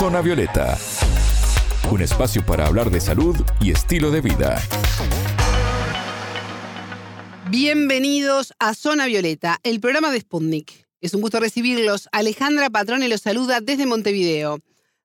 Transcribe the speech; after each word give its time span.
Zona 0.00 0.22
Violeta, 0.22 0.78
un 1.90 2.00
espacio 2.00 2.42
para 2.46 2.66
hablar 2.66 2.90
de 2.90 3.02
salud 3.02 3.36
y 3.60 3.70
estilo 3.70 4.10
de 4.10 4.22
vida. 4.22 4.58
Bienvenidos 7.50 8.54
a 8.58 8.72
Zona 8.72 9.04
Violeta, 9.04 9.58
el 9.62 9.78
programa 9.78 10.10
de 10.10 10.20
Sputnik. 10.20 10.88
Es 11.02 11.12
un 11.12 11.20
gusto 11.20 11.38
recibirlos. 11.38 12.08
Alejandra 12.12 12.70
Patrone 12.70 13.10
los 13.10 13.20
saluda 13.20 13.60
desde 13.60 13.84
Montevideo. 13.84 14.60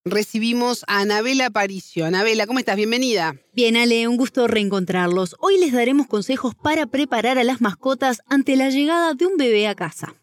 Recibimos 0.05 0.85
a 0.87 1.01
Anabela 1.01 1.47
Aparicio. 1.47 2.05
Anabela, 2.05 2.47
¿cómo 2.47 2.59
estás? 2.59 2.77
Bienvenida. 2.77 3.35
Bien, 3.51 3.75
Ale, 3.75 4.07
un 4.07 4.15
gusto 4.15 4.47
reencontrarlos. 4.47 5.35
Hoy 5.41 5.57
les 5.57 5.73
daremos 5.73 6.07
consejos 6.07 6.55
para 6.55 6.85
preparar 6.85 7.37
a 7.37 7.43
las 7.43 7.59
mascotas 7.59 8.21
ante 8.27 8.55
la 8.55 8.69
llegada 8.69 9.13
de 9.13 9.25
un 9.25 9.35
bebé 9.35 9.67
a 9.67 9.75
casa. 9.75 10.15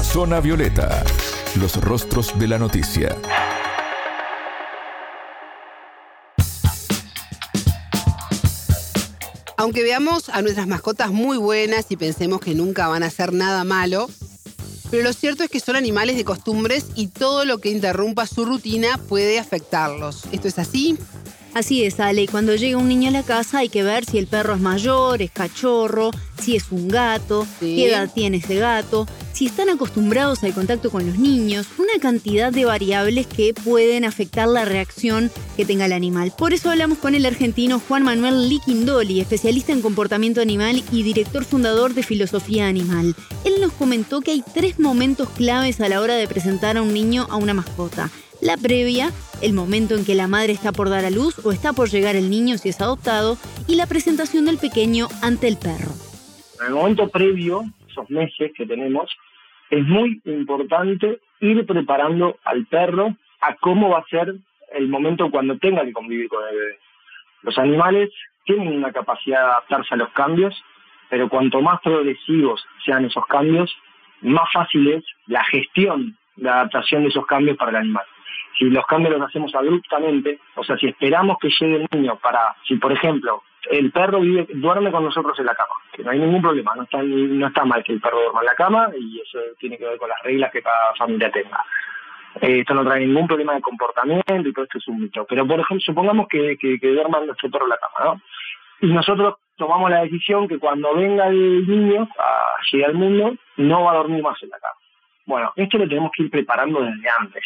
Zona 0.00 0.38
Violeta, 0.38 1.04
los 1.56 1.74
rostros 1.80 2.38
de 2.38 2.46
la 2.46 2.58
noticia. 2.60 3.16
Aunque 9.60 9.82
veamos 9.82 10.30
a 10.30 10.40
nuestras 10.40 10.66
mascotas 10.66 11.12
muy 11.12 11.36
buenas 11.36 11.84
y 11.90 11.98
pensemos 11.98 12.40
que 12.40 12.54
nunca 12.54 12.88
van 12.88 13.02
a 13.02 13.08
hacer 13.08 13.34
nada 13.34 13.62
malo, 13.62 14.08
pero 14.90 15.02
lo 15.02 15.12
cierto 15.12 15.44
es 15.44 15.50
que 15.50 15.60
son 15.60 15.76
animales 15.76 16.16
de 16.16 16.24
costumbres 16.24 16.86
y 16.94 17.08
todo 17.08 17.44
lo 17.44 17.58
que 17.58 17.68
interrumpa 17.68 18.26
su 18.26 18.46
rutina 18.46 18.98
puede 19.10 19.38
afectarlos. 19.38 20.22
¿Esto 20.32 20.48
es 20.48 20.58
así? 20.58 20.96
Así 21.52 21.84
es, 21.84 21.98
Ale. 21.98 22.28
Cuando 22.28 22.54
llega 22.54 22.78
un 22.78 22.88
niño 22.88 23.08
a 23.08 23.12
la 23.12 23.22
casa 23.22 23.58
hay 23.58 23.68
que 23.68 23.82
ver 23.82 24.04
si 24.04 24.18
el 24.18 24.26
perro 24.26 24.54
es 24.54 24.60
mayor, 24.60 25.20
es 25.20 25.30
cachorro, 25.32 26.10
si 26.40 26.56
es 26.56 26.70
un 26.70 26.88
gato, 26.88 27.46
qué 27.58 27.88
edad 27.88 28.10
tiene 28.12 28.38
ese 28.38 28.56
gato, 28.56 29.06
si 29.32 29.46
están 29.46 29.68
acostumbrados 29.68 30.44
al 30.44 30.54
contacto 30.54 30.90
con 30.90 31.06
los 31.06 31.18
niños, 31.18 31.66
una 31.78 32.00
cantidad 32.00 32.52
de 32.52 32.64
variables 32.64 33.26
que 33.26 33.52
pueden 33.52 34.04
afectar 34.04 34.46
la 34.48 34.64
reacción 34.64 35.30
que 35.56 35.64
tenga 35.64 35.86
el 35.86 35.92
animal. 35.92 36.32
Por 36.36 36.52
eso 36.52 36.70
hablamos 36.70 36.98
con 36.98 37.14
el 37.14 37.26
argentino 37.26 37.80
Juan 37.80 38.04
Manuel 38.04 38.48
Liquindoli, 38.48 39.20
especialista 39.20 39.72
en 39.72 39.82
comportamiento 39.82 40.40
animal 40.40 40.82
y 40.92 41.02
director 41.02 41.44
fundador 41.44 41.94
de 41.94 42.02
Filosofía 42.02 42.68
Animal. 42.68 43.16
Él 43.44 43.54
nos 43.60 43.72
comentó 43.72 44.20
que 44.20 44.30
hay 44.30 44.44
tres 44.54 44.78
momentos 44.78 45.28
claves 45.30 45.80
a 45.80 45.88
la 45.88 46.00
hora 46.00 46.14
de 46.14 46.28
presentar 46.28 46.76
a 46.76 46.82
un 46.82 46.94
niño 46.94 47.26
a 47.28 47.36
una 47.36 47.54
mascota. 47.54 48.10
La 48.42 48.56
previa, 48.56 49.10
el 49.42 49.52
momento 49.52 49.94
en 49.96 50.06
que 50.06 50.14
la 50.14 50.26
madre 50.26 50.52
está 50.52 50.72
por 50.72 50.88
dar 50.88 51.04
a 51.04 51.10
luz 51.10 51.44
o 51.44 51.52
está 51.52 51.74
por 51.74 51.90
llegar 51.90 52.16
el 52.16 52.30
niño 52.30 52.56
si 52.56 52.70
es 52.70 52.80
adoptado, 52.80 53.36
y 53.68 53.76
la 53.76 53.86
presentación 53.86 54.46
del 54.46 54.56
pequeño 54.56 55.08
ante 55.22 55.46
el 55.46 55.58
perro. 55.58 55.92
En 56.58 56.68
el 56.68 56.72
momento 56.72 57.08
previo, 57.08 57.64
esos 57.86 58.08
meses 58.08 58.50
que 58.56 58.64
tenemos, 58.64 59.14
es 59.68 59.84
muy 59.84 60.22
importante 60.24 61.20
ir 61.40 61.66
preparando 61.66 62.38
al 62.44 62.64
perro 62.64 63.14
a 63.42 63.56
cómo 63.56 63.90
va 63.90 63.98
a 63.98 64.06
ser 64.08 64.34
el 64.72 64.88
momento 64.88 65.30
cuando 65.30 65.58
tenga 65.58 65.84
que 65.84 65.92
convivir 65.92 66.30
con 66.30 66.42
el 66.48 66.56
bebé. 66.56 66.78
Los 67.42 67.58
animales 67.58 68.08
tienen 68.46 68.68
una 68.68 68.90
capacidad 68.90 69.40
de 69.40 69.44
adaptarse 69.50 69.94
a 69.94 69.98
los 69.98 70.08
cambios, 70.12 70.54
pero 71.10 71.28
cuanto 71.28 71.60
más 71.60 71.78
progresivos 71.82 72.64
sean 72.86 73.04
esos 73.04 73.26
cambios, 73.26 73.70
más 74.22 74.50
fácil 74.50 74.88
es 74.92 75.04
la 75.26 75.44
gestión, 75.44 76.16
la 76.36 76.54
adaptación 76.54 77.02
de 77.02 77.10
esos 77.10 77.26
cambios 77.26 77.58
para 77.58 77.72
el 77.72 77.76
animal 77.76 78.04
si 78.58 78.64
los 78.66 78.86
cambios 78.86 79.18
los 79.18 79.28
hacemos 79.28 79.54
abruptamente, 79.54 80.38
o 80.54 80.64
sea, 80.64 80.76
si 80.76 80.88
esperamos 80.88 81.38
que 81.38 81.48
llegue 81.48 81.76
el 81.76 81.88
niño 81.92 82.16
para, 82.16 82.54
si 82.66 82.76
por 82.76 82.92
ejemplo 82.92 83.42
el 83.70 83.90
perro 83.90 84.20
vive, 84.20 84.46
duerme 84.54 84.90
con 84.90 85.04
nosotros 85.04 85.38
en 85.38 85.46
la 85.46 85.54
cama, 85.54 85.74
que 85.92 86.02
no 86.02 86.10
hay 86.10 86.18
ningún 86.18 86.42
problema, 86.42 86.74
no 86.74 86.84
está, 86.84 87.02
no 87.02 87.46
está 87.46 87.64
mal 87.64 87.84
que 87.84 87.92
el 87.92 88.00
perro 88.00 88.20
duerma 88.22 88.40
en 88.40 88.46
la 88.46 88.54
cama 88.54 88.88
y 88.98 89.20
eso 89.20 89.38
tiene 89.58 89.76
que 89.76 89.84
ver 89.84 89.98
con 89.98 90.08
las 90.08 90.22
reglas 90.22 90.50
que 90.50 90.62
cada 90.62 90.94
familia 90.96 91.30
tenga. 91.30 91.64
Eh, 92.40 92.60
esto 92.60 92.74
no 92.74 92.84
trae 92.84 93.06
ningún 93.06 93.26
problema 93.26 93.54
de 93.54 93.60
comportamiento 93.60 94.48
y 94.48 94.52
todo 94.52 94.64
esto 94.64 94.78
es 94.78 94.88
un 94.88 95.00
mito. 95.00 95.26
Pero, 95.28 95.46
por 95.46 95.58
ejemplo, 95.60 95.80
supongamos 95.80 96.28
que, 96.28 96.56
que, 96.56 96.78
que 96.78 96.88
duerma 96.88 97.20
nuestro 97.20 97.50
perro 97.50 97.64
en 97.64 97.70
la 97.70 97.78
cama, 97.78 98.14
¿no? 98.14 98.22
Y 98.82 98.92
nosotros 98.92 99.34
tomamos 99.56 99.90
la 99.90 100.02
decisión 100.02 100.48
que 100.48 100.58
cuando 100.58 100.94
venga 100.94 101.26
el 101.26 101.66
niño 101.68 102.08
a 102.18 102.54
llegar 102.72 102.90
al 102.90 102.96
mundo, 102.96 103.34
no 103.56 103.84
va 103.84 103.92
a 103.92 103.96
dormir 103.96 104.22
más 104.22 104.42
en 104.42 104.48
la 104.48 104.58
cama. 104.58 104.74
Bueno, 105.26 105.52
esto 105.56 105.76
lo 105.76 105.88
tenemos 105.88 106.10
que 106.16 106.24
ir 106.24 106.30
preparando 106.30 106.80
desde 106.80 107.08
antes. 107.18 107.44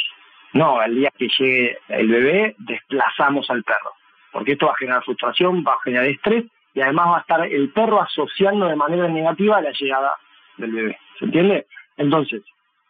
No, 0.54 0.78
al 0.78 0.94
día 0.94 1.10
que 1.18 1.28
llegue 1.36 1.78
el 1.88 2.08
bebé, 2.08 2.54
desplazamos 2.58 3.50
al 3.50 3.64
perro, 3.64 3.92
porque 4.32 4.52
esto 4.52 4.66
va 4.66 4.72
a 4.72 4.76
generar 4.76 5.02
frustración, 5.02 5.64
va 5.66 5.72
a 5.72 5.82
generar 5.82 6.06
estrés 6.06 6.44
y 6.74 6.80
además 6.80 7.08
va 7.08 7.16
a 7.18 7.20
estar 7.20 7.46
el 7.46 7.70
perro 7.70 8.00
asociando 8.00 8.66
de 8.66 8.76
manera 8.76 9.08
negativa 9.08 9.60
la 9.60 9.72
llegada 9.72 10.14
del 10.56 10.70
bebé. 10.70 10.98
¿Se 11.18 11.24
entiende? 11.24 11.66
Entonces, 11.96 12.42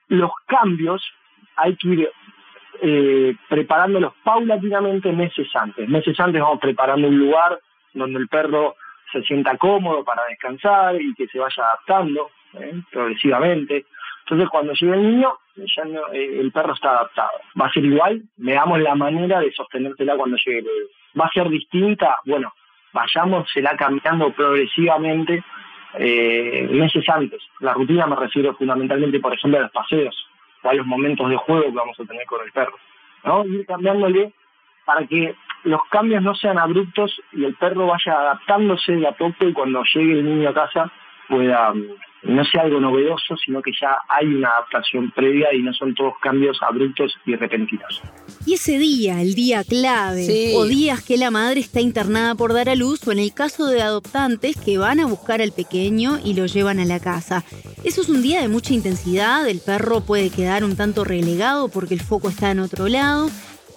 los 0.09 0.31
cambios 0.47 1.03
hay 1.57 1.75
que 1.77 1.89
ir 1.89 2.11
eh, 2.83 3.35
preparándolos 3.49 4.13
paulatinamente 4.23 5.11
meses 5.13 5.49
antes. 5.55 5.89
Meses 5.89 6.21
antes 6.21 6.43
vamos 6.43 6.61
preparando 6.61 7.09
un 7.09 7.19
lugar 7.19 7.59
donde 7.95 8.19
el 8.19 8.29
perro 8.29 8.77
se 9.11 9.23
sienta 9.23 9.57
cómodo 9.57 10.05
para 10.05 10.23
descansar 10.29 11.01
y 11.01 11.15
que 11.15 11.29
se 11.29 11.39
vaya 11.39 11.63
adaptando 11.63 12.31
¿eh? 12.61 12.75
progresivamente. 12.91 13.87
Entonces, 14.25 14.49
cuando 14.51 14.75
llegue 14.75 14.93
el 14.93 15.03
niño, 15.03 15.39
ya 15.57 15.83
eh, 16.13 16.41
el 16.41 16.53
perro 16.53 16.75
está 16.75 16.91
adaptado. 16.91 17.31
Va 17.61 17.67
a 17.67 17.73
ser 17.73 17.85
igual, 17.85 18.23
veamos 18.37 18.81
la 18.81 18.95
manera 18.95 19.41
de 19.41 19.53
sostenértela 19.53 20.17
cuando 20.17 20.37
llegue 20.37 20.59
el 20.59 20.65
bebé. 20.65 20.87
Va 21.19 21.27
a 21.27 21.31
ser 21.31 21.49
distinta, 21.49 22.19
bueno, 22.25 22.53
vayámosela 22.93 23.77
cambiando 23.77 24.33
progresivamente 24.33 25.43
eh, 25.99 26.69
meses 26.71 27.09
antes. 27.09 27.43
La 27.61 27.73
rutina 27.73 28.07
me 28.07 28.17
refiero 28.17 28.55
fundamentalmente, 28.55 29.21
por 29.21 29.35
ejemplo, 29.35 29.59
a 29.59 29.63
los 29.63 29.71
paseos 29.71 30.27
o 30.63 30.69
a 30.69 30.75
los 30.75 30.87
momentos 30.87 31.29
de 31.29 31.37
juego 31.37 31.65
que 31.65 31.71
vamos 31.71 31.99
a 32.01 32.05
tener 32.05 32.27
con 32.27 32.45
el 32.45 32.53
perro. 32.53 32.77
¿no? 33.25 33.45
Ir 33.45 33.67
cambiándole 33.67 34.33
para 34.85 35.07
que 35.07 35.35
los 35.65 35.81
cambios 35.91 36.23
no 36.23 36.35
sean 36.35 36.59
abruptos 36.59 37.21
y 37.33 37.45
el 37.45 37.55
perro 37.55 37.87
vaya 37.87 38.13
adaptándose 38.13 38.93
de 38.93 39.07
a 39.07 39.13
poco 39.13 39.47
y 39.47 39.53
cuando 39.53 39.83
llegue 39.95 40.13
el 40.13 40.25
niño 40.25 40.51
a 40.51 40.55
casa 40.55 40.91
pueda 41.29 41.73
no 42.25 42.45
sea 42.45 42.62
algo 42.62 42.81
novedoso, 42.81 43.37
sino 43.37 43.61
que 43.62 43.71
ya 43.79 43.99
hay 44.09 44.27
una 44.27 44.49
adaptación 44.49 45.11
previa 45.11 45.53
y 45.53 45.62
no 45.62 45.73
son 45.75 45.95
todos 45.95 46.15
cambios 46.23 46.59
abruptos 46.62 47.15
y 47.27 47.37
repentinos. 47.37 48.03
Y 48.47 48.55
ese 48.55 48.79
día, 48.79 49.21
el 49.21 49.35
día 49.35 49.62
clave, 49.65 50.53
o 50.57 50.65
días 50.65 51.03
que 51.03 51.17
la 51.17 51.31
madre 51.31 51.61
está 51.61 51.81
internada 51.81 52.35
por 52.35 52.53
dar 52.53 52.69
a 52.69 52.75
luz, 52.75 53.07
o 53.07 53.12
en 53.12 53.19
el 53.19 53.35
caso 53.35 53.67
de 53.67 53.83
adoptantes 53.83 54.57
que 54.57 54.79
van 54.79 55.01
a 55.01 55.07
buscar 55.07 55.43
al 55.43 55.53
pequeño 55.53 56.19
y 56.25 56.35
lo 56.35 56.47
llevan 56.47 56.81
a 56.81 56.85
la 56.85 57.01
casa. 57.01 57.45
Eso 57.85 58.01
es 58.01 58.09
un 58.09 58.23
día 58.23 58.41
de 58.41 58.49
mucha 58.49 58.75
intensidad, 58.75 59.49
el 59.49 59.61
perro 59.61 60.01
puede 60.01 60.31
quedar 60.31 60.65
un 60.65 60.77
tanto 60.77 61.05
relegado 61.05 61.69
porque 61.69 61.95
el 61.95 62.01
foco 62.01 62.29
está 62.29 62.51
en 62.51 62.61
otro 62.61 62.89
lado. 62.89 63.29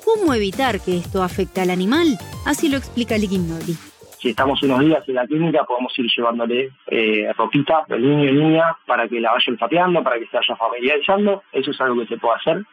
¿Cómo 0.05 0.33
evitar 0.33 0.79
que 0.79 0.97
esto 0.97 1.21
afecte 1.21 1.59
al 1.59 1.69
animal? 1.69 2.17
Así 2.45 2.69
lo 2.69 2.77
explica 2.77 3.17
Liquimnoli 3.17 3.75
si 4.19 4.29
estamos 4.29 4.61
unos 4.63 4.79
días 4.79 5.07
en 5.07 5.15
la 5.15 5.27
clínica, 5.27 5.63
podemos 5.63 5.97
ir 5.97 6.07
llevándole 6.15 6.71
eh, 6.87 7.31
ropita 7.37 7.83
del 7.87 8.01
niño 8.01 8.29
y 8.29 8.33
niña 8.33 8.75
para 8.85 9.07
que 9.07 9.19
la 9.19 9.31
vaya 9.31 9.51
olfateando, 9.51 10.03
para 10.03 10.17
que 10.17 10.27
se 10.27 10.37
vaya 10.37 10.55
familiarizando. 10.55 11.43
Eso 11.51 11.71
es 11.71 11.81
algo 11.81 12.01
que 12.01 12.07
se 12.07 12.17
puede 12.17 12.35
hacer. 12.35 12.65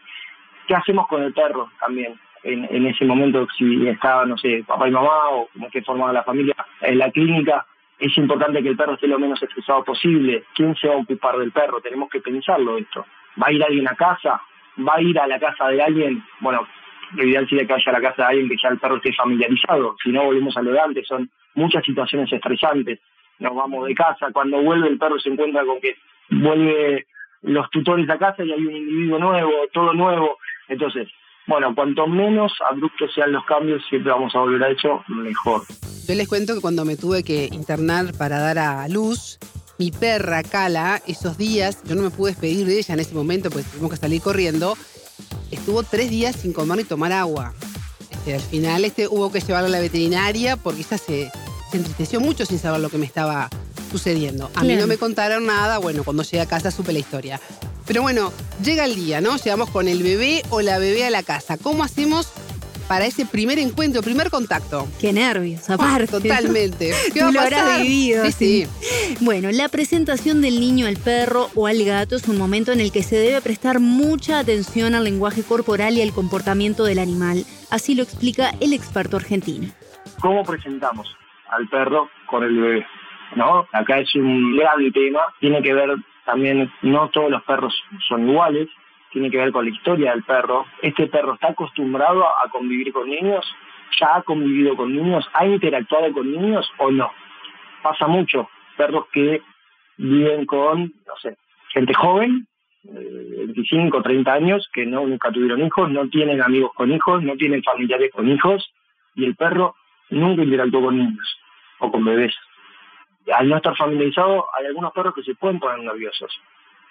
¿Qué 0.66 0.74
hacemos 0.74 1.06
con 1.06 1.22
el 1.22 1.32
perro 1.32 1.70
también? 1.78 2.18
En, 2.42 2.86
ese 2.86 3.06
momento, 3.06 3.46
si 3.56 3.88
está, 3.88 4.26
no 4.26 4.36
sé, 4.36 4.64
papá 4.66 4.86
y 4.86 4.90
mamá 4.90 5.30
o 5.30 5.48
como 5.50 5.70
que 5.70 5.80
formada 5.80 6.12
la 6.12 6.24
familia 6.24 6.54
en 6.82 6.98
la 6.98 7.10
clínica, 7.10 7.64
es 7.98 8.14
importante 8.18 8.62
que 8.62 8.68
el 8.68 8.76
perro 8.76 8.94
esté 8.94 9.06
lo 9.06 9.18
menos 9.18 9.42
estresado 9.42 9.82
posible. 9.82 10.44
¿Quién 10.54 10.74
se 10.76 10.88
va 10.88 10.94
a 10.94 10.98
ocupar 10.98 11.38
del 11.38 11.52
perro? 11.52 11.80
Tenemos 11.80 12.10
que 12.10 12.20
pensarlo 12.20 12.76
esto. 12.76 13.06
¿Va 13.42 13.46
a 13.46 13.52
ir 13.52 13.64
alguien 13.64 13.88
a 13.88 13.94
casa? 13.94 14.42
¿Va 14.78 14.96
a 14.96 15.00
ir 15.00 15.18
a 15.18 15.26
la 15.26 15.40
casa 15.40 15.68
de 15.68 15.82
alguien? 15.82 16.22
Bueno, 16.40 16.66
lo 17.14 17.24
ideal 17.24 17.48
sería 17.48 17.66
que 17.66 17.72
vaya 17.72 17.90
a 17.90 17.92
la 17.92 18.00
casa 18.00 18.22
de 18.22 18.28
alguien 18.28 18.48
que 18.48 18.56
ya 18.62 18.68
el 18.68 18.78
perro 18.78 18.96
esté 18.96 19.12
familiarizado. 19.12 19.96
Si 20.02 20.10
no, 20.10 20.24
volvemos 20.24 20.56
a 20.56 20.62
lo 20.62 20.72
de 20.72 20.80
antes, 20.80 21.06
son 21.06 21.30
muchas 21.54 21.84
situaciones 21.84 22.32
estresantes. 22.32 23.00
Nos 23.38 23.54
vamos 23.54 23.86
de 23.86 23.94
casa, 23.94 24.30
cuando 24.32 24.62
vuelve 24.62 24.88
el 24.88 24.98
perro 24.98 25.18
se 25.18 25.28
encuentra 25.28 25.64
con 25.64 25.80
que 25.80 25.96
vuelve 26.30 27.06
los 27.42 27.68
tutores 27.70 28.08
a 28.08 28.18
casa 28.18 28.44
y 28.44 28.52
hay 28.52 28.66
un 28.66 28.76
individuo 28.76 29.18
nuevo, 29.18 29.50
todo 29.72 29.92
nuevo. 29.92 30.38
Entonces, 30.68 31.08
bueno, 31.46 31.74
cuanto 31.74 32.06
menos 32.06 32.52
abruptos 32.70 33.12
sean 33.14 33.32
los 33.32 33.44
cambios, 33.44 33.82
siempre 33.88 34.12
vamos 34.12 34.34
a 34.34 34.38
volver 34.38 34.62
a 34.64 34.70
eso 34.70 35.04
mejor. 35.08 35.62
Yo 36.06 36.14
les 36.14 36.28
cuento 36.28 36.54
que 36.54 36.60
cuando 36.60 36.84
me 36.84 36.96
tuve 36.96 37.22
que 37.22 37.48
internar 37.52 38.06
para 38.18 38.38
dar 38.38 38.58
a 38.58 38.88
luz, 38.88 39.38
mi 39.78 39.90
perra 39.90 40.42
Cala, 40.42 41.00
esos 41.06 41.36
días, 41.36 41.82
yo 41.84 41.94
no 41.94 42.02
me 42.02 42.10
pude 42.10 42.30
despedir 42.30 42.66
de 42.66 42.78
ella 42.78 42.94
en 42.94 43.00
ese 43.00 43.14
momento, 43.14 43.50
pues 43.50 43.70
tuvimos 43.70 43.90
que 43.90 43.96
salir 43.96 44.22
corriendo, 44.22 44.74
estuvo 45.50 45.82
tres 45.82 46.10
días 46.10 46.36
sin 46.36 46.52
comer 46.52 46.78
ni 46.78 46.84
tomar 46.84 47.12
agua. 47.12 47.54
Este, 48.10 48.34
al 48.34 48.40
final 48.40 48.84
este, 48.84 49.08
hubo 49.08 49.30
que 49.30 49.40
llevarla 49.40 49.68
a 49.68 49.70
la 49.70 49.80
veterinaria 49.80 50.56
porque 50.56 50.80
ella 50.80 50.98
se, 50.98 51.30
entristeció 51.72 52.20
mucho 52.20 52.46
sin 52.46 52.58
saber 52.58 52.80
lo 52.80 52.88
que 52.88 52.98
me 52.98 53.06
estaba 53.06 53.50
sucediendo. 53.90 54.50
A 54.54 54.64
mí 54.64 54.76
no 54.76 54.86
me 54.86 54.96
contaron 54.96 55.46
nada, 55.46 55.78
bueno, 55.78 56.04
cuando 56.04 56.22
llegué 56.22 56.40
a 56.40 56.46
casa 56.46 56.70
supe 56.70 56.92
la 56.92 57.00
historia. 57.00 57.40
Pero 57.86 58.02
bueno, 58.02 58.32
llega 58.62 58.84
el 58.84 58.94
día, 58.94 59.20
¿no? 59.20 59.36
Llegamos 59.36 59.70
con 59.70 59.88
el 59.88 60.02
bebé 60.02 60.42
o 60.50 60.62
la 60.62 60.78
bebé 60.78 61.04
a 61.04 61.10
la 61.10 61.22
casa. 61.22 61.58
¿Cómo 61.58 61.84
hacemos 61.84 62.28
para 62.88 63.06
ese 63.06 63.26
primer 63.26 63.58
encuentro, 63.58 64.02
primer 64.02 64.30
contacto? 64.30 64.86
Qué 65.00 65.12
nervios, 65.12 65.68
aparte. 65.70 66.06
Totalmente. 66.06 66.92
¿Qué 67.12 67.20
Tú 67.20 67.32
lo 67.32 67.40
habrás 67.40 67.80
vivido. 67.80 68.24
Sí, 68.26 68.32
sí. 68.32 68.66
Bueno, 69.20 69.50
la 69.52 69.68
presentación 69.68 70.40
del 70.40 70.60
niño 70.60 70.86
al 70.86 70.96
perro 70.96 71.48
o 71.54 71.66
al 71.66 71.82
gato 71.84 72.16
es 72.16 72.28
un 72.28 72.38
momento 72.38 72.72
en 72.72 72.80
el 72.80 72.92
que 72.92 73.02
se 73.02 73.16
debe 73.16 73.40
prestar 73.40 73.80
mucha 73.80 74.38
atención 74.38 74.94
al 74.94 75.04
lenguaje 75.04 75.42
corporal 75.42 75.94
y 75.94 76.02
al 76.02 76.12
comportamiento 76.12 76.84
del 76.84 76.98
animal. 76.98 77.44
Así 77.70 77.94
lo 77.94 78.02
explica 78.02 78.52
el 78.60 78.72
experto 78.72 79.16
argentino. 79.16 79.68
¿Cómo 80.20 80.44
presentamos 80.44 81.06
al 81.50 81.68
perro 81.68 82.08
con 82.26 82.44
el 82.44 82.56
bebé? 82.56 82.86
¿No? 83.36 83.66
Acá 83.72 83.98
es 83.98 84.14
un 84.14 84.56
gran 84.56 84.92
tema. 84.92 85.20
Tiene 85.40 85.62
que 85.62 85.72
ver 85.72 85.90
también, 86.24 86.70
no 86.82 87.08
todos 87.10 87.30
los 87.30 87.42
perros 87.42 87.74
son 88.08 88.28
iguales 88.28 88.68
tiene 89.14 89.30
que 89.30 89.38
ver 89.38 89.52
con 89.52 89.64
la 89.64 89.70
historia 89.70 90.10
del 90.10 90.24
perro. 90.24 90.66
Este 90.82 91.06
perro 91.06 91.34
está 91.34 91.50
acostumbrado 91.50 92.26
a 92.26 92.48
convivir 92.50 92.92
con 92.92 93.08
niños, 93.08 93.46
ya 93.98 94.16
ha 94.16 94.22
convivido 94.22 94.76
con 94.76 94.92
niños, 94.92 95.24
ha 95.34 95.46
interactuado 95.46 96.12
con 96.12 96.30
niños 96.30 96.68
o 96.78 96.90
no. 96.90 97.12
Pasa 97.80 98.08
mucho, 98.08 98.50
perros 98.76 99.06
que 99.12 99.40
viven 99.98 100.44
con, 100.46 100.92
no 101.06 101.16
sé, 101.22 101.36
gente 101.72 101.94
joven, 101.94 102.48
25, 102.82 103.98
eh, 103.98 104.02
30 104.02 104.32
años, 104.32 104.68
que 104.72 104.84
no, 104.84 105.06
nunca 105.06 105.30
tuvieron 105.30 105.64
hijos, 105.64 105.88
no 105.92 106.08
tienen 106.08 106.42
amigos 106.42 106.72
con 106.74 106.90
hijos, 106.90 107.22
no 107.22 107.36
tienen 107.36 107.62
familiares 107.62 108.10
con 108.12 108.28
hijos, 108.28 108.68
y 109.14 109.24
el 109.26 109.36
perro 109.36 109.76
nunca 110.10 110.42
interactuó 110.42 110.82
con 110.82 110.98
niños 110.98 111.38
o 111.78 111.90
con 111.92 112.04
bebés. 112.04 112.34
Al 113.32 113.48
no 113.48 113.56
estar 113.58 113.76
familiarizado, 113.76 114.46
hay 114.58 114.66
algunos 114.66 114.92
perros 114.92 115.14
que 115.14 115.22
se 115.22 115.36
pueden 115.36 115.60
poner 115.60 115.78
nerviosos 115.84 116.36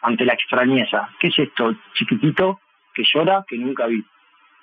ante 0.04 0.26
la 0.26 0.34
extrañeza. 0.34 1.10
¿Qué 1.20 1.28
es 1.28 1.40
esto? 1.40 1.74
Chiquitito 1.94 2.60
que 2.94 3.04
llora 3.12 3.44
que 3.48 3.58
nunca 3.58 3.88
vi. 3.88 4.04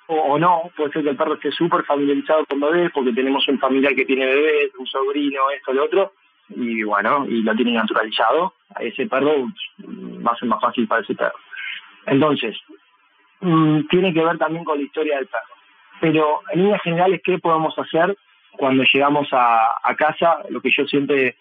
O, 0.06 0.38
no, 0.38 0.70
puede 0.76 0.92
ser 0.92 1.02
que 1.04 1.10
el 1.10 1.16
perro 1.16 1.34
esté 1.34 1.52
súper 1.52 1.84
familiarizado 1.84 2.44
con 2.46 2.60
bebés 2.60 2.90
porque 2.92 3.12
tenemos 3.12 3.46
un 3.48 3.58
familiar 3.58 3.94
que 3.94 4.04
tiene 4.04 4.26
bebés, 4.26 4.72
un 4.76 4.86
sobrino, 4.86 5.50
esto, 5.50 5.72
lo 5.72 5.84
otro, 5.84 6.12
y 6.48 6.82
bueno, 6.82 7.26
y 7.28 7.42
lo 7.42 7.54
tiene 7.54 7.72
naturalizado. 7.72 8.54
A 8.74 8.82
ese 8.82 9.06
perro 9.06 9.46
mm, 9.78 10.26
va 10.26 10.32
a 10.32 10.36
ser 10.36 10.48
más 10.48 10.60
fácil 10.60 10.86
para 10.86 11.02
ese 11.02 11.14
perro. 11.14 11.38
Entonces, 12.06 12.56
mm, 13.40 13.82
tiene 13.88 14.12
que 14.12 14.24
ver 14.24 14.36
también 14.38 14.64
con 14.64 14.78
la 14.78 14.84
historia 14.84 15.16
del 15.16 15.26
perro. 15.26 15.54
Pero 16.00 16.40
en 16.52 16.62
líneas 16.62 16.82
generales, 16.82 17.20
¿qué 17.24 17.38
podemos 17.38 17.78
hacer 17.78 18.16
cuando 18.52 18.82
llegamos 18.92 19.28
a, 19.32 19.78
a 19.82 19.94
casa? 19.94 20.38
Lo 20.48 20.60
que 20.60 20.70
yo 20.76 20.86
siempre 20.86 21.36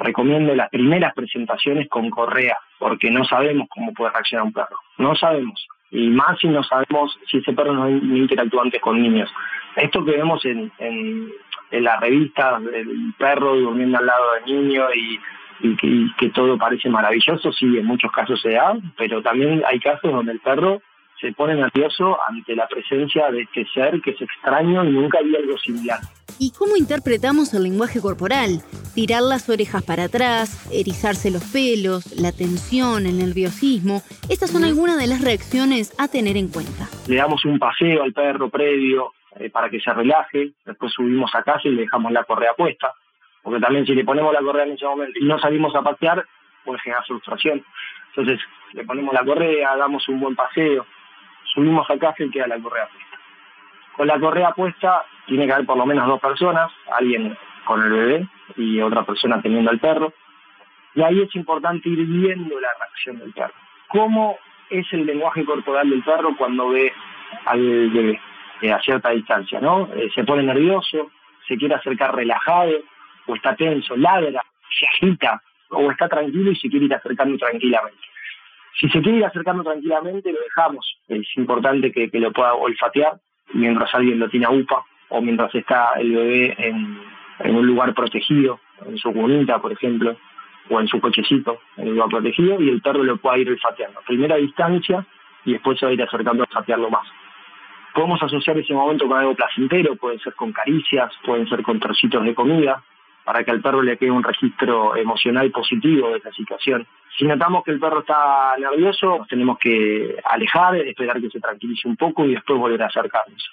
recomiendo 0.00 0.54
las 0.54 0.70
primeras 0.70 1.14
presentaciones 1.14 1.88
con 1.88 2.10
correa, 2.10 2.56
porque 2.78 3.10
no 3.10 3.24
sabemos 3.24 3.68
cómo 3.68 3.92
puede 3.92 4.12
reaccionar 4.12 4.46
un 4.46 4.52
perro, 4.52 4.76
no 4.98 5.14
sabemos. 5.14 5.66
Y 5.92 6.08
más 6.08 6.38
si 6.38 6.48
no 6.48 6.62
sabemos 6.62 7.18
si 7.30 7.38
ese 7.38 7.52
perro 7.52 7.74
no, 7.74 7.88
interactúa 7.88 8.62
antes 8.62 8.80
con 8.80 9.00
niños. 9.00 9.30
Esto 9.76 10.04
que 10.04 10.12
vemos 10.12 10.44
en, 10.44 10.70
en, 10.78 11.30
la 11.70 11.98
revista 11.98 12.58
del 12.58 13.14
perro 13.18 13.54
durmiendo 13.56 13.98
al 13.98 14.06
lado 14.06 14.24
del 14.34 14.44
niño 14.56 14.86
y, 14.92 15.20
y 15.60 16.12
que 16.14 16.30
todo 16.30 16.58
parece 16.58 16.88
maravilloso, 16.88 17.52
sí, 17.52 17.66
en 17.78 17.86
muchos 17.86 18.10
casos 18.10 18.40
se 18.40 18.50
da, 18.50 18.76
pero 18.96 19.22
también 19.22 19.62
hay 19.66 19.78
casos 19.78 20.10
donde 20.10 20.32
el 20.32 20.40
perro 20.40 20.80
se 21.20 21.32
pone 21.32 21.54
nervioso 21.54 22.18
ante 22.28 22.56
la 22.56 22.66
presencia 22.66 23.30
de 23.30 23.42
este 23.42 23.66
ser 23.66 24.00
que 24.00 24.12
es 24.12 24.20
extraño 24.22 24.84
y 24.84 24.90
nunca 24.90 25.18
había 25.18 25.38
algo 25.38 25.58
similar. 25.58 25.98
¿Y 26.42 26.52
cómo 26.52 26.74
interpretamos 26.74 27.52
el 27.52 27.64
lenguaje 27.64 28.00
corporal? 28.00 28.62
Tirar 28.94 29.20
las 29.20 29.50
orejas 29.50 29.84
para 29.84 30.04
atrás, 30.04 30.72
erizarse 30.72 31.30
los 31.30 31.44
pelos, 31.52 32.18
la 32.18 32.32
tensión, 32.32 33.04
el 33.04 33.18
nerviosismo. 33.18 34.00
Estas 34.30 34.50
son 34.50 34.64
algunas 34.64 34.96
de 34.96 35.06
las 35.06 35.20
reacciones 35.20 35.92
a 36.00 36.08
tener 36.08 36.38
en 36.38 36.48
cuenta. 36.48 36.88
Le 37.08 37.16
damos 37.16 37.44
un 37.44 37.58
paseo 37.58 38.02
al 38.02 38.14
perro 38.14 38.48
previo 38.48 39.12
eh, 39.36 39.50
para 39.50 39.68
que 39.68 39.80
se 39.80 39.92
relaje, 39.92 40.52
después 40.64 40.90
subimos 40.94 41.30
a 41.34 41.42
casa 41.42 41.60
y 41.68 41.72
le 41.72 41.82
dejamos 41.82 42.10
la 42.10 42.24
correa 42.24 42.54
puesta, 42.54 42.90
porque 43.42 43.60
también 43.60 43.84
si 43.84 43.94
le 43.94 44.02
ponemos 44.02 44.32
la 44.32 44.40
correa 44.40 44.64
en 44.64 44.72
ese 44.72 44.86
momento 44.86 45.18
y 45.20 45.26
no 45.26 45.38
salimos 45.38 45.76
a 45.76 45.82
pasear, 45.82 46.24
puede 46.64 46.80
generar 46.80 47.04
frustración. 47.04 47.62
Entonces 48.16 48.40
le 48.72 48.84
ponemos 48.84 49.12
la 49.12 49.26
correa, 49.26 49.76
damos 49.76 50.08
un 50.08 50.18
buen 50.18 50.34
paseo, 50.34 50.86
subimos 51.52 51.84
a 51.90 51.98
casa 51.98 52.24
y 52.24 52.30
queda 52.30 52.46
la 52.46 52.58
correa 52.58 52.88
puesta. 52.88 53.09
Con 54.00 54.06
la 54.06 54.18
correa 54.18 54.52
puesta 54.52 55.04
tiene 55.26 55.44
que 55.44 55.52
haber 55.52 55.66
por 55.66 55.76
lo 55.76 55.84
menos 55.84 56.06
dos 56.06 56.18
personas, 56.18 56.72
alguien 56.90 57.36
con 57.66 57.82
el 57.82 57.90
bebé 57.90 58.28
y 58.56 58.80
otra 58.80 59.04
persona 59.04 59.42
teniendo 59.42 59.70
al 59.70 59.78
perro. 59.78 60.14
Y 60.94 61.02
ahí 61.02 61.20
es 61.20 61.36
importante 61.36 61.86
ir 61.90 62.06
viendo 62.06 62.58
la 62.58 62.70
reacción 62.80 63.18
del 63.18 63.30
perro. 63.34 63.52
¿Cómo 63.88 64.38
es 64.70 64.90
el 64.92 65.04
lenguaje 65.04 65.44
corporal 65.44 65.90
del 65.90 66.02
perro 66.02 66.34
cuando 66.38 66.70
ve 66.70 66.90
al 67.44 67.90
bebé 67.90 68.18
eh, 68.62 68.72
a 68.72 68.80
cierta 68.80 69.10
distancia? 69.10 69.60
¿no? 69.60 69.86
Eh, 69.92 70.08
se 70.14 70.24
pone 70.24 70.44
nervioso, 70.44 71.10
se 71.46 71.58
quiere 71.58 71.74
acercar 71.74 72.16
relajado, 72.16 72.72
o 73.26 73.34
está 73.34 73.54
tenso, 73.54 73.98
ladra, 73.98 74.42
se 74.78 74.86
agita, 74.86 75.42
o 75.68 75.90
está 75.90 76.08
tranquilo 76.08 76.52
y 76.52 76.56
se 76.56 76.70
quiere 76.70 76.86
ir 76.86 76.94
acercando 76.94 77.36
tranquilamente. 77.36 78.00
Si 78.80 78.88
se 78.88 79.02
quiere 79.02 79.18
ir 79.18 79.26
acercando 79.26 79.62
tranquilamente, 79.62 80.32
lo 80.32 80.40
dejamos. 80.40 80.96
Es 81.06 81.36
importante 81.36 81.92
que, 81.92 82.08
lo 82.18 82.32
pueda 82.32 82.54
olfatear 82.54 83.20
mientras 83.52 83.94
alguien 83.94 84.18
lo 84.18 84.28
tiene 84.28 84.46
a 84.46 84.50
UPA 84.50 84.84
o 85.08 85.20
mientras 85.20 85.54
está 85.54 85.92
el 85.98 86.12
bebé 86.14 86.54
en, 86.58 87.56
un 87.56 87.66
lugar 87.66 87.94
protegido, 87.94 88.60
en 88.86 88.98
su 88.98 89.12
cunita, 89.12 89.60
por 89.60 89.72
ejemplo, 89.72 90.16
o 90.68 90.80
en 90.80 90.86
su 90.86 91.00
cochecito, 91.00 91.58
en 91.76 91.88
un 91.88 91.94
lugar 91.94 92.10
protegido, 92.10 92.60
y 92.60 92.68
el 92.68 92.80
perro 92.80 93.02
lo 93.02 93.16
pueda 93.16 93.38
ir 93.38 93.48
olfateando. 93.48 94.00
Primero 94.06 94.34
a 94.34 94.38
distancia 94.38 95.04
y 95.44 95.52
después 95.52 95.78
se 95.78 95.86
va 95.86 95.90
a 95.90 95.94
ir 95.94 96.02
acercando 96.02 96.42
a 96.42 96.46
olfatearlo 96.46 96.90
más. 96.90 97.06
Podemos 97.94 98.22
asociar 98.22 98.56
ese 98.58 98.72
momento 98.72 99.08
con 99.08 99.18
algo 99.18 99.34
placentero, 99.34 99.96
puede 99.96 100.18
ser 100.20 100.34
con 100.34 100.52
caricias, 100.52 101.12
pueden 101.24 101.48
ser 101.48 101.62
con 101.62 101.80
trocitos 101.80 102.24
de 102.24 102.34
comida, 102.34 102.82
para 103.24 103.44
que 103.44 103.50
al 103.50 103.60
perro 103.60 103.82
le 103.82 103.96
quede 103.96 104.10
un 104.10 104.22
registro 104.22 104.96
emocional 104.96 105.50
positivo 105.50 106.10
de 106.10 106.18
esa 106.18 106.32
situación. 106.32 106.86
Si 107.18 107.24
notamos 107.24 107.64
que 107.64 107.72
el 107.72 107.80
perro 107.80 108.00
está 108.00 108.54
nervioso, 108.58 109.18
nos 109.18 109.28
tenemos 109.28 109.58
que 109.58 110.16
alejar, 110.24 110.76
esperar 110.76 111.20
que 111.20 111.30
se 111.30 111.40
tranquilice 111.40 111.88
un 111.88 111.96
poco 111.96 112.24
y 112.24 112.34
después 112.34 112.58
volver 112.58 112.82
a 112.82 112.86
acercarnos. 112.86 113.50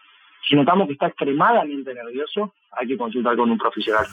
Si 0.47 0.55
notamos 0.55 0.87
que 0.87 0.93
está 0.93 1.07
extremadamente 1.07 1.93
nervioso, 1.93 2.53
hay 2.71 2.87
que 2.87 2.97
consultar 2.97 3.35
con 3.35 3.51
un 3.51 3.57
profesional. 3.57 4.05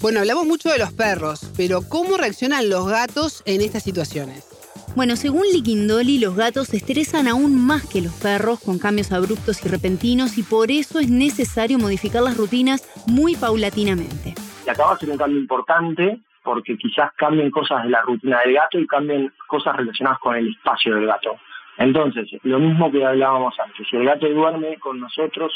Bueno, 0.00 0.20
hablamos 0.20 0.46
mucho 0.46 0.70
de 0.70 0.78
los 0.78 0.92
perros, 0.92 1.52
pero 1.56 1.80
¿cómo 1.86 2.16
reaccionan 2.16 2.70
los 2.70 2.88
gatos 2.88 3.42
en 3.44 3.60
estas 3.60 3.82
situaciones? 3.82 4.50
Bueno, 4.96 5.14
según 5.14 5.44
Liquindoli, 5.52 6.18
los 6.18 6.34
gatos 6.34 6.68
se 6.68 6.78
estresan 6.78 7.28
aún 7.28 7.64
más 7.64 7.86
que 7.86 8.00
los 8.00 8.12
perros 8.14 8.60
con 8.60 8.78
cambios 8.78 9.12
abruptos 9.12 9.64
y 9.64 9.68
repentinos 9.68 10.36
y 10.36 10.42
por 10.42 10.70
eso 10.70 10.98
es 10.98 11.10
necesario 11.10 11.78
modificar 11.78 12.22
las 12.22 12.36
rutinas 12.36 12.82
muy 13.06 13.36
paulatinamente. 13.36 14.29
Y 14.70 14.72
acá 14.72 14.86
va 14.86 14.92
a 14.92 14.96
ser 14.98 15.10
un 15.10 15.18
cambio 15.18 15.40
importante 15.40 16.20
porque 16.44 16.76
quizás 16.76 17.12
cambien 17.16 17.50
cosas 17.50 17.82
de 17.82 17.90
la 17.90 18.02
rutina 18.02 18.38
del 18.44 18.54
gato 18.54 18.78
y 18.78 18.86
cambien 18.86 19.32
cosas 19.48 19.74
relacionadas 19.76 20.20
con 20.20 20.36
el 20.36 20.48
espacio 20.48 20.94
del 20.94 21.06
gato. 21.06 21.36
Entonces, 21.76 22.28
lo 22.44 22.60
mismo 22.60 22.88
que 22.92 23.04
hablábamos 23.04 23.58
antes, 23.58 23.84
si 23.88 23.96
el 23.96 24.04
gato 24.04 24.28
duerme 24.28 24.78
con 24.78 25.00
nosotros 25.00 25.52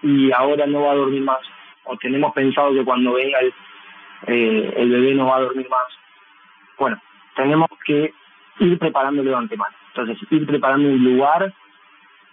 y 0.00 0.30
ahora 0.30 0.64
no 0.66 0.82
va 0.82 0.92
a 0.92 0.94
dormir 0.94 1.22
más, 1.22 1.40
o 1.84 1.96
tenemos 1.96 2.32
pensado 2.34 2.72
que 2.72 2.84
cuando 2.84 3.14
venga 3.14 3.40
el, 3.40 3.52
eh, 4.28 4.74
el 4.76 4.90
bebé 4.90 5.14
no 5.14 5.26
va 5.26 5.38
a 5.38 5.40
dormir 5.40 5.68
más, 5.68 5.86
bueno, 6.78 7.02
tenemos 7.34 7.68
que 7.84 8.14
ir 8.60 8.78
preparándolo 8.78 9.30
de 9.30 9.36
antemano. 9.36 9.74
Entonces, 9.88 10.18
ir 10.30 10.46
preparando 10.46 10.88
un 10.88 11.02
lugar 11.02 11.52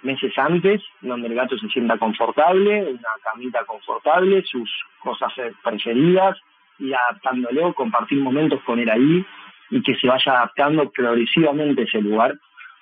meses 0.03 0.37
antes, 0.37 0.81
donde 1.01 1.27
el 1.27 1.35
gato 1.35 1.57
se 1.57 1.67
sienta 1.69 1.97
confortable, 1.97 2.83
una 2.83 3.09
camita 3.23 3.63
confortable, 3.65 4.43
sus 4.43 4.69
cosas 5.01 5.33
preferidas, 5.63 6.37
y 6.79 6.93
adaptándolo, 6.93 7.73
compartir 7.73 8.19
momentos 8.19 8.61
con 8.63 8.79
él 8.79 8.89
ahí 8.89 9.25
y 9.69 9.81
que 9.81 9.95
se 9.95 10.07
vaya 10.07 10.33
adaptando 10.33 10.89
progresivamente 10.91 11.83
ese 11.83 12.01
lugar. 12.01 12.35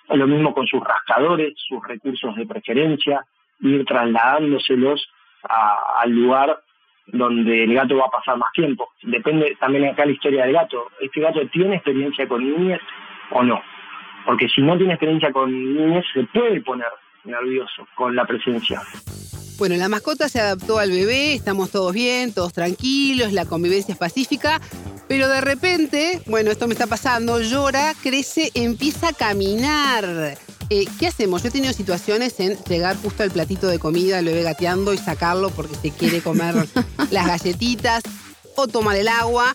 Lo 0.10 0.28
mismo 0.28 0.54
con 0.54 0.68
sus 0.68 0.82
rascadores, 0.84 1.54
sus 1.56 1.86
recursos 1.88 2.36
de 2.36 2.46
preferencia, 2.46 3.24
ir 3.62 3.86
trasladándoselos 3.86 5.08
al 5.44 6.12
lugar 6.12 6.60
donde 7.08 7.64
el 7.64 7.74
gato 7.74 7.98
va 7.98 8.06
a 8.06 8.18
pasar 8.18 8.38
más 8.38 8.52
tiempo. 8.54 8.90
Depende 9.04 9.56
también 9.60 9.86
acá 9.86 10.06
la 10.06 10.12
historia 10.12 10.46
del 10.46 10.54
gato. 10.54 10.90
¿Este 11.00 11.22
gato 11.22 11.40
tiene 11.48 11.76
experiencia 11.76 12.28
con 12.28 12.44
niñas 12.44 12.82
o 13.32 13.44
no? 13.44 13.62
Porque 14.26 14.50
si 14.50 14.62
no 14.62 14.78
tiene 14.78 14.94
experiencia 14.94 15.32
con 15.32 15.52
niñas, 15.52 16.06
se 16.14 16.24
puede 16.26 16.62
poner 16.62 16.88
nervioso 17.26 17.88
con 17.96 18.16
la 18.16 18.26
presencia. 18.26 18.82
Bueno, 19.58 19.76
la 19.76 19.90
mascota 19.90 20.28
se 20.28 20.40
adaptó 20.40 20.80
al 20.80 20.90
bebé, 20.90 21.36
estamos 21.36 21.70
todos 21.70 21.94
bien, 21.94 22.34
todos 22.34 22.52
tranquilos, 22.52 23.32
la 23.32 23.46
convivencia 23.46 23.94
es 23.94 23.98
pacífica, 24.00 24.60
pero 25.08 25.28
de 25.28 25.40
repente, 25.40 26.22
bueno, 26.26 26.50
esto 26.50 26.68
me 26.68 26.74
está 26.74 26.88
pasando, 26.88 27.40
llora, 27.40 27.94
crece, 28.02 28.50
empieza 28.56 29.10
a 29.10 29.14
caminar. 29.14 30.36
Eh, 30.70 30.86
¿Qué 30.98 31.08
hacemos? 31.08 31.44
Yo 31.44 31.50
he 31.50 31.52
tenido 31.52 31.74
situaciones 31.74 32.40
en 32.40 32.58
llegar 32.64 32.96
justo 32.96 33.24
al 33.24 33.30
platito 33.30 33.68
de 33.68 33.78
comida, 33.78 34.20
el 34.20 34.26
bebé 34.26 34.42
gateando 34.42 34.94
y 34.94 34.98
sacarlo 34.98 35.50
porque 35.50 35.76
se 35.76 35.92
quiere 35.92 36.22
comer 36.22 36.56
las 37.12 37.28
galletitas 37.28 38.04
o 38.56 38.68
tomar 38.68 38.96
el 38.96 39.10
agua. 39.10 39.54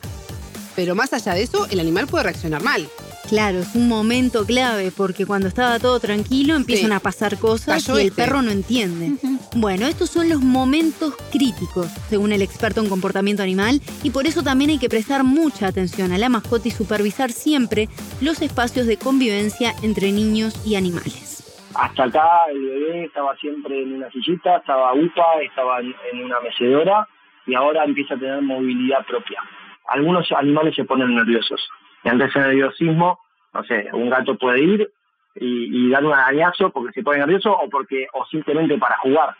Pero 0.76 0.94
más 0.94 1.14
allá 1.14 1.32
de 1.32 1.42
eso, 1.42 1.66
el 1.70 1.80
animal 1.80 2.06
puede 2.06 2.24
reaccionar 2.24 2.62
mal. 2.62 2.86
Claro, 3.28 3.58
es 3.58 3.74
un 3.74 3.88
momento 3.88 4.46
clave 4.46 4.92
porque 4.96 5.26
cuando 5.26 5.48
estaba 5.48 5.80
todo 5.80 5.98
tranquilo 5.98 6.54
empiezan 6.54 6.92
a 6.92 7.00
pasar 7.00 7.38
cosas 7.38 7.88
y 7.88 8.00
el 8.00 8.12
perro 8.12 8.40
no 8.40 8.52
entiende. 8.52 9.16
Bueno, 9.56 9.86
estos 9.86 10.10
son 10.10 10.28
los 10.28 10.40
momentos 10.40 11.16
críticos, 11.32 11.88
según 12.08 12.30
el 12.30 12.40
experto 12.40 12.80
en 12.80 12.88
comportamiento 12.88 13.42
animal, 13.42 13.80
y 14.04 14.10
por 14.10 14.26
eso 14.26 14.44
también 14.44 14.70
hay 14.70 14.78
que 14.78 14.88
prestar 14.88 15.24
mucha 15.24 15.66
atención 15.66 16.12
a 16.12 16.18
la 16.18 16.28
mascota 16.28 16.68
y 16.68 16.70
supervisar 16.70 17.32
siempre 17.32 17.88
los 18.20 18.42
espacios 18.42 18.86
de 18.86 18.96
convivencia 18.96 19.74
entre 19.82 20.12
niños 20.12 20.54
y 20.64 20.76
animales. 20.76 21.42
Hasta 21.74 22.04
acá 22.04 22.28
el 22.50 22.62
bebé 22.62 23.04
estaba 23.06 23.36
siempre 23.36 23.82
en 23.82 23.94
una 23.94 24.10
sillita, 24.12 24.58
estaba 24.58 24.94
UPA, 24.94 25.42
estaba 25.42 25.80
en 25.80 26.24
una 26.24 26.40
mecedora 26.40 27.08
y 27.44 27.54
ahora 27.54 27.84
empieza 27.84 28.14
a 28.14 28.18
tener 28.18 28.40
movilidad 28.40 29.04
propia. 29.04 29.40
Algunos 29.88 30.30
animales 30.32 30.74
se 30.76 30.84
ponen 30.84 31.14
nerviosos. 31.14 31.60
Y 32.04 32.08
ante 32.08 32.26
ese 32.26 32.38
nerviosismo, 32.38 33.18
no 33.52 33.64
sé, 33.64 33.88
un 33.92 34.10
gato 34.10 34.36
puede 34.36 34.62
ir 34.62 34.90
y, 35.34 35.90
dar 35.90 36.04
un 36.04 36.12
arañazo 36.12 36.70
porque 36.70 36.92
se 36.92 37.02
pone 37.02 37.18
nervioso 37.18 37.52
o 37.52 37.68
porque 37.68 38.06
o 38.12 38.24
simplemente 38.26 38.78
para 38.78 38.96
jugar 38.98 39.34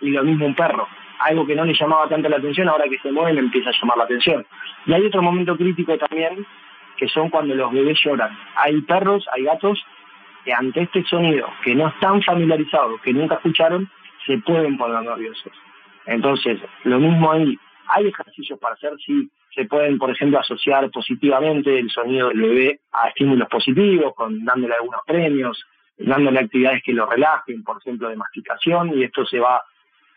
y 0.00 0.10
lo 0.10 0.24
mismo 0.24 0.46
un 0.46 0.54
perro. 0.54 0.86
Algo 1.20 1.46
que 1.46 1.54
no 1.54 1.64
le 1.64 1.74
llamaba 1.74 2.08
tanto 2.08 2.28
la 2.28 2.36
atención, 2.36 2.68
ahora 2.68 2.88
que 2.88 2.98
se 2.98 3.12
mueve 3.12 3.34
le 3.34 3.40
empieza 3.40 3.70
a 3.70 3.80
llamar 3.80 3.98
la 3.98 4.04
atención. 4.04 4.44
Y 4.86 4.92
hay 4.92 5.06
otro 5.06 5.22
momento 5.22 5.56
crítico 5.56 5.96
también, 5.96 6.44
que 6.96 7.08
son 7.08 7.30
cuando 7.30 7.54
los 7.54 7.72
bebés 7.72 7.98
lloran. 8.04 8.36
Hay 8.56 8.80
perros, 8.82 9.24
hay 9.32 9.44
gatos 9.44 9.80
que 10.44 10.52
ante 10.52 10.82
este 10.82 11.04
sonido, 11.04 11.48
que 11.62 11.74
no 11.74 11.88
están 11.88 12.20
familiarizados, 12.22 13.00
que 13.02 13.12
nunca 13.12 13.36
escucharon, 13.36 13.88
se 14.26 14.38
pueden 14.38 14.76
poner 14.76 15.02
nerviosos. 15.02 15.52
Entonces, 16.06 16.60
lo 16.82 16.98
mismo 16.98 17.30
ahí, 17.30 17.56
hay 17.86 18.08
ejercicios 18.08 18.58
para 18.58 18.74
hacer, 18.74 18.92
sí, 19.06 19.30
se 19.54 19.64
pueden, 19.66 19.98
por 19.98 20.10
ejemplo, 20.10 20.38
asociar 20.38 20.90
positivamente 20.90 21.78
el 21.78 21.90
sonido 21.90 22.28
del 22.28 22.40
bebé 22.40 22.80
a 22.92 23.08
estímulos 23.08 23.48
positivos, 23.48 24.14
con 24.14 24.44
dándole 24.44 24.74
algunos 24.74 25.00
premios, 25.06 25.64
dándole 25.98 26.40
actividades 26.40 26.82
que 26.82 26.92
lo 26.92 27.06
relajen, 27.06 27.62
por 27.62 27.78
ejemplo, 27.78 28.08
de 28.08 28.16
masticación, 28.16 28.98
y 28.98 29.04
esto 29.04 29.26
se 29.26 29.38
va 29.38 29.62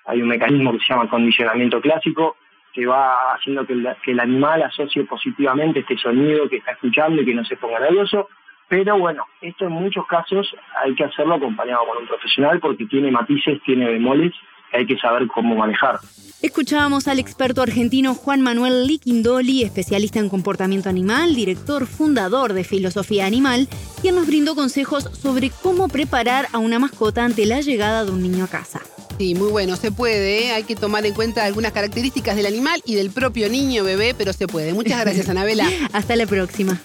hay 0.05 0.21
un 0.21 0.27
mecanismo 0.27 0.71
que 0.71 0.79
se 0.79 0.93
llama 0.93 1.09
condicionamiento 1.09 1.81
clásico, 1.81 2.37
que 2.73 2.85
va 2.85 3.33
haciendo 3.33 3.65
que 3.65 3.73
el, 3.73 4.19
animal 4.19 4.61
asocie 4.63 5.03
positivamente 5.05 5.79
este 5.79 5.97
sonido 5.97 6.49
que 6.49 6.57
está 6.57 6.71
escuchando 6.71 7.21
y 7.21 7.25
que 7.25 7.33
no 7.33 7.43
se 7.45 7.57
ponga 7.57 7.79
nervioso. 7.79 8.29
Pero 8.67 8.97
bueno, 8.97 9.23
esto 9.41 9.65
en 9.65 9.71
muchos 9.71 10.05
casos 10.07 10.53
hay 10.83 10.93
que 10.95 11.05
hacerlo 11.05 11.35
acompañado 11.35 11.85
con 11.85 11.99
un 11.99 12.07
profesional 12.07 12.59
porque 12.59 12.85
tiene 12.85 13.11
matices, 13.11 13.61
tiene 13.63 13.85
bemoles 13.89 14.33
que 14.71 14.77
hay 14.77 14.85
que 14.87 14.97
saber 14.97 15.27
cómo 15.27 15.55
manejar. 15.55 15.99
Escuchábamos 16.41 17.07
al 17.07 17.17
experto 17.17 17.63
argentino 17.63 18.13
Juan 18.13 18.41
Manuel 18.41 18.85
Liquindoli, 18.85 19.63
especialista 19.63 20.19
en 20.19 20.29
comportamiento 20.29 20.89
animal, 20.89 21.33
director 21.33 21.87
fundador 21.87 22.53
de 22.53 22.63
Filosofía 22.63 23.25
Animal, 23.25 23.67
quien 24.01 24.15
nos 24.15 24.27
brindó 24.27 24.53
consejos 24.53 25.09
sobre 25.19 25.49
cómo 25.49 25.87
preparar 25.87 26.47
a 26.53 26.59
una 26.59 26.77
mascota 26.77 27.25
ante 27.25 27.45
la 27.47 27.61
llegada 27.61 28.05
de 28.05 28.11
un 28.11 28.21
niño 28.21 28.43
a 28.43 28.47
casa. 28.47 28.81
Sí, 29.17 29.33
muy 29.33 29.49
bueno, 29.49 29.75
se 29.75 29.91
puede. 29.91 30.45
¿eh? 30.45 30.51
Hay 30.51 30.63
que 30.63 30.75
tomar 30.75 31.05
en 31.05 31.13
cuenta 31.13 31.45
algunas 31.45 31.71
características 31.71 32.35
del 32.35 32.45
animal 32.45 32.81
y 32.85 32.95
del 32.95 33.11
propio 33.11 33.49
niño 33.49 33.83
bebé, 33.83 34.13
pero 34.15 34.33
se 34.33 34.47
puede. 34.47 34.73
Muchas 34.73 35.01
gracias, 35.01 35.29
Anabela. 35.29 35.67
Hasta 35.93 36.15
la 36.15 36.27
próxima. 36.27 36.79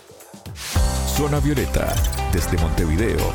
Zona 1.16 1.40
Violeta, 1.40 1.94
desde 2.32 2.56
Montevideo, 2.56 3.34